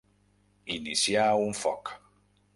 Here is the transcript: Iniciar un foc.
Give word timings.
Iniciar 0.77 1.27
un 1.43 1.55
foc. 1.61 1.95